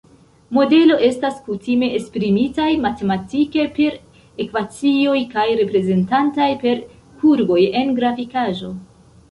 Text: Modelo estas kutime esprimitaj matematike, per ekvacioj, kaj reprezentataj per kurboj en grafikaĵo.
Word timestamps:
Modelo 0.57 0.95
estas 1.07 1.35
kutime 1.49 1.89
esprimitaj 1.97 2.69
matematike, 2.87 3.67
per 3.77 4.01
ekvacioj, 4.47 5.17
kaj 5.37 5.45
reprezentataj 5.63 6.51
per 6.67 6.85
kurboj 7.23 7.61
en 7.85 7.95
grafikaĵo. 8.03 8.75